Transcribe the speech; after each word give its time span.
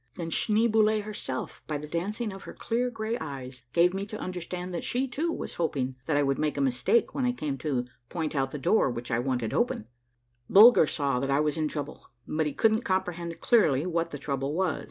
And 0.17 0.31
Schneeboule 0.33 1.03
herself 1.03 1.61
by 1.67 1.77
the 1.77 1.85
dancing 1.87 2.33
of 2.33 2.41
her 2.45 2.55
clear 2.55 2.89
gray 2.89 3.19
eyes 3.19 3.61
gave 3.71 3.93
me 3.93 4.07
to 4.07 4.17
understand 4.17 4.73
that 4.73 4.83
she, 4.83 5.07
too, 5.07 5.31
was 5.31 5.53
hoping 5.61 5.95
that 6.07 6.17
I 6.17 6.23
would 6.23 6.39
make 6.39 6.57
a 6.57 6.59
mistake 6.59 7.13
when 7.13 7.23
I 7.23 7.31
came 7.31 7.55
to 7.59 7.85
point 8.09 8.33
out 8.33 8.49
the 8.49 8.57
door 8.57 8.89
which 8.89 9.11
I 9.11 9.19
wanted 9.19 9.53
opened. 9.53 9.85
Bulger 10.49 10.87
saw 10.87 11.19
that 11.19 11.29
I 11.29 11.39
was 11.39 11.55
in 11.55 11.67
trouble, 11.67 12.09
but 12.27 12.57
couldn't 12.57 12.81
comprehend 12.81 13.39
clearly 13.41 13.85
what 13.85 14.09
that 14.09 14.21
trouble 14.21 14.55
was. 14.55 14.79